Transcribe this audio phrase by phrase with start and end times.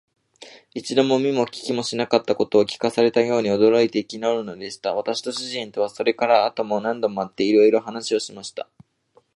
[0.73, 4.95] 一度も見も聞きもしなかったことを聞かされたように、驚いて憤るのでした。
[4.95, 8.67] 私と主人とは、それから後も何度も会って、いろんな話をしました。